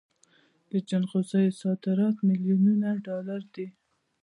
د 0.71 0.73
جلغوزیو 0.89 1.57
صادرات 1.61 2.17
میلیونونه 2.27 2.87
ډالر 3.05 3.41
دي. 3.55 3.67